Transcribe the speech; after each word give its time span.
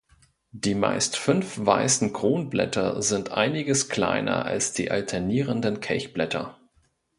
Die 0.55 0.73
meist 0.73 1.15
fünf 1.15 1.63
weißen 1.63 2.11
Kronblätter 2.11 3.03
sind 3.03 3.29
einiges 3.33 3.87
kleiner 3.87 4.45
als 4.45 4.73
die 4.73 4.89
alternierenden 4.89 5.79
Kelchblätter. 5.79 6.57